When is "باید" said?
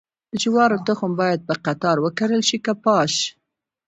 1.21-1.39